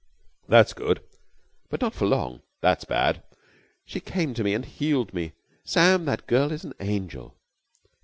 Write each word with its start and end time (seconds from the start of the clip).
"That's 0.47 0.73
good!" 0.73 0.99
"But 1.69 1.79
not 1.81 1.93
for 1.93 2.07
long." 2.07 2.41
"That's 2.59 2.85
bad!" 2.85 3.21
"She 3.85 3.99
came 3.99 4.33
to 4.33 4.43
me 4.43 4.55
and 4.55 4.65
healed 4.65 5.13
me. 5.13 5.33
Sam, 5.63 6.05
that 6.05 6.25
girl 6.25 6.51
is 6.51 6.63
an 6.65 6.73
angel." 6.79 7.35